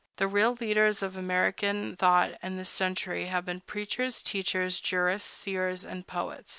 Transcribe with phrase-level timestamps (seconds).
[0.17, 5.85] The real leaders of American thought in this century have been preachers, teachers, jurists, seers,
[5.85, 6.49] and poets.